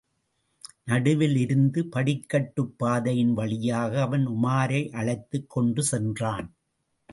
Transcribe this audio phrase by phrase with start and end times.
[0.83, 6.53] நடுவில் இருந்த படிக்கட்டுப் பாதையின் வழியாக அவன் உமாரை யழைத்துக் கொண்டு சென்றான்.